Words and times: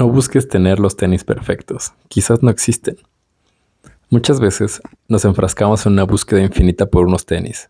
No 0.00 0.08
busques 0.08 0.48
tener 0.48 0.80
los 0.80 0.96
tenis 0.96 1.24
perfectos, 1.24 1.92
quizás 2.08 2.42
no 2.42 2.48
existen. 2.48 2.96
Muchas 4.08 4.40
veces 4.40 4.80
nos 5.08 5.26
enfrascamos 5.26 5.84
en 5.84 5.92
una 5.92 6.04
búsqueda 6.04 6.40
infinita 6.40 6.86
por 6.86 7.04
unos 7.04 7.26
tenis. 7.26 7.68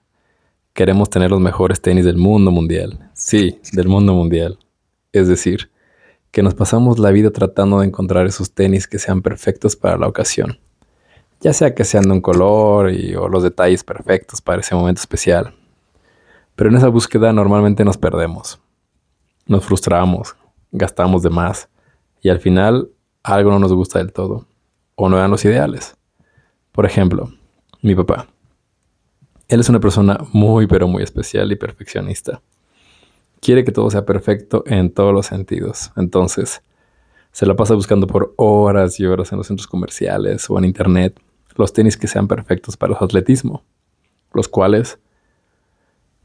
Queremos 0.73 1.11
tener 1.11 1.33
los 1.33 1.41
mejores 1.41 1.83
tenis 1.83 2.05
del 2.05 2.19
mundo 2.19 2.53
mundial. 2.53 3.11
Sí, 3.15 3.59
del 3.73 3.89
mundo 3.89 4.15
mundial. 4.15 4.61
Es 5.11 5.27
decir, 5.27 5.73
que 6.31 6.45
nos 6.45 6.55
pasamos 6.55 7.01
la 7.01 7.11
vida 7.11 7.33
tratando 7.33 7.81
de 7.81 7.89
encontrar 7.89 8.29
esos 8.29 8.53
tenis 8.53 8.87
que 8.87 9.01
sean 9.01 9.23
perfectos 9.23 9.75
para 9.75 9.99
la 9.99 10.07
ocasión. 10.07 10.61
Ya 11.41 11.53
sea 11.53 11.75
que 11.75 11.83
sean 11.83 12.05
de 12.05 12.13
un 12.13 12.21
color 12.21 12.93
y, 12.93 13.17
o 13.17 13.27
los 13.27 13.43
detalles 13.43 13.83
perfectos 13.83 14.41
para 14.41 14.61
ese 14.61 14.77
momento 14.77 15.01
especial. 15.01 15.53
Pero 16.55 16.71
en 16.71 16.77
esa 16.77 16.91
búsqueda 16.91 17.33
normalmente 17.33 17.85
nos 17.85 17.99
perdemos. 17.99 18.61
Nos 19.47 19.65
frustramos, 19.65 20.37
gastamos 20.71 21.25
de 21.25 21.31
más 21.31 21.69
y 22.23 22.29
al 22.29 22.41
final 22.41 22.91
algo 23.23 23.51
no 23.51 23.59
nos 23.59 23.73
gusta 23.73 23.99
del 23.99 24.13
todo 24.13 24.47
o 24.95 25.09
no 25.09 25.17
eran 25.17 25.31
los 25.31 25.45
ideales. 25.45 25.97
Por 26.73 26.87
ejemplo, 26.87 27.33
mi 27.83 27.95
papá. 27.95 28.27
Él 29.49 29.61
es 29.61 29.69
una 29.69 29.81
persona 29.81 30.19
muy 30.33 30.67
pero 30.67 30.87
muy 30.87 31.03
especial 31.03 31.51
y 31.51 31.57
perfeccionista. 31.57 32.43
Quiere 33.41 33.65
que 33.65 33.73
todo 33.73 33.91
sea 33.91 34.05
perfecto 34.05 34.63
en 34.67 34.93
todos 34.93 35.13
los 35.13 35.27
sentidos. 35.27 35.93
Entonces, 35.97 36.63
se 37.33 37.47
la 37.47 37.57
pasa 37.57 37.75
buscando 37.75 38.07
por 38.07 38.35
horas 38.37 39.01
y 39.01 39.07
horas 39.07 39.33
en 39.33 39.39
los 39.39 39.47
centros 39.47 39.67
comerciales 39.67 40.49
o 40.51 40.59
en 40.59 40.65
internet 40.65 41.21
los 41.57 41.73
tenis 41.73 41.97
que 41.97 42.07
sean 42.07 42.29
perfectos 42.29 42.77
para 42.77 42.93
el 42.93 43.05
atletismo, 43.05 43.65
los 44.33 44.49
cuales 44.49 44.99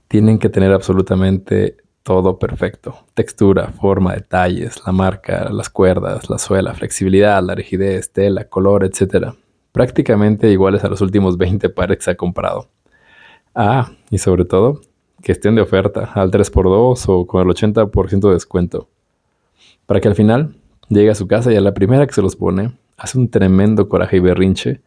tienen 0.08 0.40
que 0.40 0.50
tener 0.50 0.72
absolutamente 0.72 1.78
todo 2.06 2.38
perfecto. 2.38 3.00
Textura, 3.16 3.70
forma, 3.70 4.14
detalles, 4.14 4.80
la 4.86 4.92
marca, 4.92 5.50
las 5.50 5.72
cuerdas, 5.72 6.30
la 6.30 6.38
suela, 6.38 6.76
flexibilidad, 6.76 7.42
la 7.42 7.56
rigidez, 7.56 8.12
tela, 8.12 8.48
color, 8.48 8.84
etc. 8.84 9.34
Prácticamente 9.72 10.52
iguales 10.52 10.84
a 10.84 10.88
los 10.88 11.02
últimos 11.02 11.36
20 11.36 11.68
pares 11.70 11.98
que 11.98 12.04
se 12.04 12.12
ha 12.12 12.16
comprado. 12.16 12.70
Ah, 13.56 13.92
y 14.12 14.20
sobre 14.20 14.46
todo, 14.46 14.82
que 15.24 15.32
estén 15.32 15.56
de 15.56 15.64
oferta 15.64 16.12
al 16.14 16.30
3x2 16.30 17.06
o 17.08 17.26
con 17.26 17.42
el 17.42 17.48
80% 17.48 18.28
de 18.28 18.34
descuento. 18.34 18.88
Para 19.88 20.00
que 20.00 20.08
al 20.08 20.16
final 20.16 20.58
llegue 20.90 21.10
a 21.10 21.16
su 21.16 21.28
casa 21.28 21.52
y 21.52 21.56
a 21.56 21.62
la 21.62 21.74
primera 21.74 22.06
que 22.06 22.14
se 22.14 22.22
los 22.22 22.36
pone, 22.36 22.78
hace 22.98 23.18
un 23.18 23.32
tremendo 23.32 23.90
coraje 23.90 24.18
y 24.18 24.20
berrinche 24.20 24.80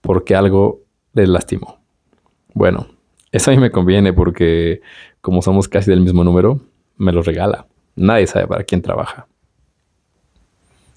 porque 0.00 0.34
algo 0.34 0.80
le 1.12 1.26
lastimó. 1.26 1.80
Bueno, 2.54 2.86
eso 3.34 3.50
a 3.50 3.54
mí 3.54 3.60
me 3.60 3.72
conviene 3.72 4.12
porque 4.12 4.80
como 5.20 5.42
somos 5.42 5.66
casi 5.66 5.90
del 5.90 6.00
mismo 6.00 6.22
número, 6.22 6.60
me 6.96 7.10
lo 7.10 7.20
regala. 7.20 7.66
Nadie 7.96 8.28
sabe 8.28 8.46
para 8.46 8.62
quién 8.62 8.80
trabaja. 8.80 9.26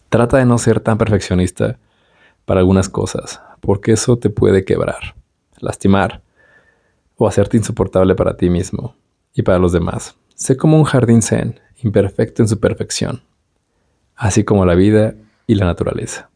Trata 0.10 0.38
de 0.38 0.46
no 0.46 0.60
ser 0.60 0.80
tan 0.80 1.00
perfeccionista 1.00 1.80
para 2.46 2.60
algunas 2.60 2.90
cosas, 2.90 3.42
porque 3.60 3.94
eso 3.94 4.20
te 4.20 4.30
puede 4.30 4.66
quebrar, 4.66 5.16
lastimar 5.58 6.22
o 7.16 7.28
hacerte 7.28 7.58
insoportable 7.58 8.14
para 8.14 8.38
ti 8.38 8.52
mismo 8.52 8.94
y 9.34 9.42
para 9.42 9.58
los 9.58 9.72
demás. 9.72 10.16
Sé 10.36 10.58
como 10.58 10.78
un 10.78 10.84
jardín 10.84 11.24
zen, 11.24 11.60
imperfecto 11.82 12.44
en 12.44 12.50
su 12.50 12.60
perfección, 12.60 13.24
así 14.16 14.44
como 14.44 14.64
la 14.64 14.76
vida 14.76 15.16
y 15.48 15.56
la 15.56 15.66
naturaleza. 15.66 16.30